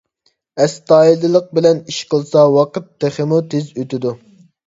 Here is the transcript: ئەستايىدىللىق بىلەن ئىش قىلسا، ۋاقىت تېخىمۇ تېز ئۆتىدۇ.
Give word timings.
ئەستايىدىللىق 0.63 1.51
بىلەن 1.57 1.83
ئىش 1.93 1.99
قىلسا، 2.13 2.45
ۋاقىت 2.55 2.89
تېخىمۇ 3.05 3.39
تېز 3.53 3.71
ئۆتىدۇ. 3.83 4.17